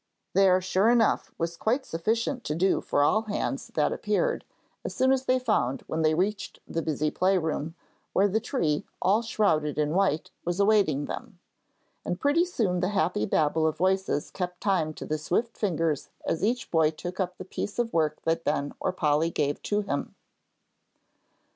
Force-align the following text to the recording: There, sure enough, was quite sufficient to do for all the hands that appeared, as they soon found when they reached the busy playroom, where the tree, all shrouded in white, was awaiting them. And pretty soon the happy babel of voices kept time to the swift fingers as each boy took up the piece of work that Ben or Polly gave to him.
There, 0.33 0.59
sure 0.61 0.89
enough, 0.89 1.31
was 1.37 1.55
quite 1.55 1.85
sufficient 1.85 2.43
to 2.45 2.55
do 2.55 2.81
for 2.81 3.03
all 3.03 3.21
the 3.21 3.33
hands 3.33 3.67
that 3.75 3.93
appeared, 3.93 4.43
as 4.83 4.97
they 4.97 5.15
soon 5.15 5.39
found 5.39 5.83
when 5.85 6.01
they 6.01 6.15
reached 6.15 6.57
the 6.67 6.81
busy 6.81 7.11
playroom, 7.11 7.75
where 8.11 8.27
the 8.27 8.39
tree, 8.39 8.83
all 8.99 9.21
shrouded 9.21 9.77
in 9.77 9.91
white, 9.93 10.31
was 10.43 10.59
awaiting 10.59 11.05
them. 11.05 11.37
And 12.03 12.19
pretty 12.19 12.45
soon 12.45 12.79
the 12.79 12.89
happy 12.89 13.27
babel 13.27 13.67
of 13.67 13.77
voices 13.77 14.31
kept 14.31 14.59
time 14.59 14.91
to 14.95 15.05
the 15.05 15.19
swift 15.19 15.55
fingers 15.55 16.09
as 16.25 16.43
each 16.43 16.71
boy 16.71 16.89
took 16.89 17.19
up 17.19 17.37
the 17.37 17.45
piece 17.45 17.77
of 17.77 17.93
work 17.93 18.23
that 18.23 18.43
Ben 18.43 18.73
or 18.79 18.91
Polly 18.91 19.29
gave 19.29 19.61
to 19.61 19.81
him. 19.81 20.15